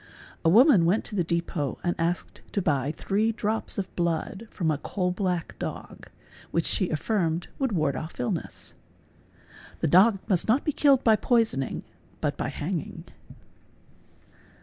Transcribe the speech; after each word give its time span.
A 0.43 0.49
woman 0.49 0.85
went 0.85 1.05
to 1.05 1.15
the 1.15 1.23
depot 1.23 1.77
and 1.83 1.95
asked 1.99 2.41
to 2.53 2.61
buy 2.63 2.91
three 2.91 3.31
drops 3.31 3.77
of 3.77 3.95
blood 3.95 4.47
from 4.49 4.71
a 4.71 4.79
coal 4.79 5.11
black 5.11 5.53
dog, 5.59 6.07
which— 6.49 6.65
she 6.65 6.89
affirmed 6.89 7.49
would 7.59 7.73
ward 7.73 7.95
off 7.95 8.19
illness. 8.19 8.73
The 9.79 9.87
dog 9.87 10.17
must 10.27 10.47
not 10.47 10.65
be 10.65 10.71
killed 10.71 11.03
by 11.03 11.17
poisoning 11.17 11.83
but 12.19 12.35
by 12.35 12.49
hanging. 12.49 13.03